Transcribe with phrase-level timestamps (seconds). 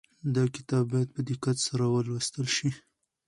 [0.35, 2.69] دا کتاب باید په دقت سره ولوستل شي.